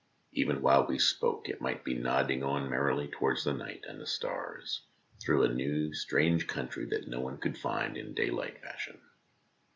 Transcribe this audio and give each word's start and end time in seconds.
Even 0.31 0.63
while 0.63 0.87
we 0.87 0.97
spoke 0.97 1.47
it 1.47 1.61
might 1.61 1.83
be 1.83 1.93
nodding 1.93 2.41
on 2.41 2.67
merrily 2.67 3.07
towards 3.07 3.43
the 3.43 3.53
night 3.53 3.85
and 3.87 4.01
the 4.01 4.07
stars, 4.07 4.81
through 5.23 5.43
a 5.43 5.53
new, 5.53 5.93
strange 5.93 6.47
country 6.47 6.85
that 6.87 7.07
no 7.07 7.19
one 7.19 7.37
could 7.37 7.55
find 7.55 7.95
in 7.95 8.15
daylight 8.15 8.59
fashion. 8.63 8.99